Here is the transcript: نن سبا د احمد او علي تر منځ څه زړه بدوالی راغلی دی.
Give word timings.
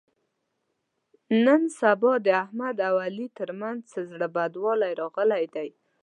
نن 1.45 1.61
سبا 1.79 2.13
د 2.25 2.27
احمد 2.43 2.77
او 2.89 2.95
علي 3.05 3.27
تر 3.37 3.49
منځ 3.61 3.79
څه 3.91 3.99
زړه 4.11 4.27
بدوالی 4.35 4.91
راغلی 5.01 5.45
دی. 5.55 5.69